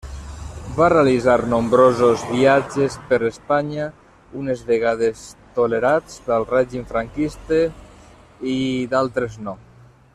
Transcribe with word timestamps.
Va 0.77 0.85
realitzar 0.91 1.33
nombrosos 1.49 2.23
viatges 2.29 2.95
per 3.11 3.19
Espanya, 3.27 3.85
unes 4.43 4.63
vegades 4.71 5.21
tolerats 5.59 6.17
pel 6.31 6.47
règim 6.55 6.89
franquista 6.95 7.61
i 8.55 8.57
d'altres 8.95 9.39
no. 9.49 9.57